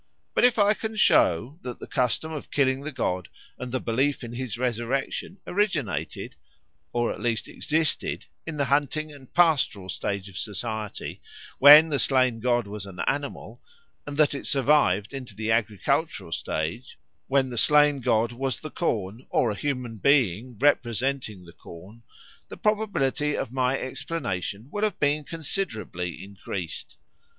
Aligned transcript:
But 0.33 0.43
if 0.43 0.57
I 0.57 0.73
can 0.73 0.95
show 0.95 1.59
that 1.61 1.77
the 1.77 1.85
custom 1.85 2.31
of 2.31 2.49
killing 2.49 2.81
the 2.81 2.91
god 2.91 3.29
and 3.59 3.71
the 3.71 3.79
belief 3.79 4.23
in 4.23 4.33
his 4.33 4.57
resurrection 4.57 5.37
originated, 5.45 6.35
or 6.91 7.13
at 7.13 7.21
least 7.21 7.47
existed, 7.47 8.25
in 8.47 8.57
the 8.57 8.65
hunting 8.65 9.13
and 9.13 9.31
pastoral 9.31 9.89
stage 9.89 10.27
of 10.27 10.39
society, 10.39 11.21
when 11.59 11.89
the 11.89 11.99
slain 11.99 12.39
god 12.39 12.65
was 12.65 12.87
an 12.87 12.99
animal, 13.05 13.61
and 14.07 14.17
that 14.17 14.33
it 14.33 14.47
survived 14.47 15.13
into 15.13 15.35
the 15.35 15.51
agricultural 15.51 16.31
stage, 16.31 16.97
when 17.27 17.51
the 17.51 17.55
slain 17.59 17.99
god 17.99 18.31
was 18.31 18.59
the 18.59 18.71
corn 18.71 19.27
or 19.29 19.51
a 19.51 19.55
human 19.55 19.99
being 19.99 20.57
representing 20.57 21.45
the 21.45 21.53
corn, 21.53 22.01
the 22.49 22.57
probability 22.57 23.35
of 23.37 23.53
my 23.53 23.77
explanation 23.79 24.67
will 24.71 24.81
have 24.83 24.99
been 24.99 25.23
considerably 25.23 26.23
increased. 26.23 26.97